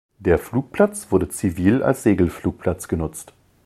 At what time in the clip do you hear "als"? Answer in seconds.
1.83-2.01